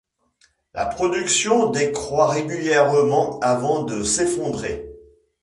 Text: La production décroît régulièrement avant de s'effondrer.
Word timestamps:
La 0.73 0.87
production 0.87 1.69
décroît 1.69 2.29
régulièrement 2.29 3.39
avant 3.41 3.83
de 3.83 4.01
s'effondrer. 4.01 4.91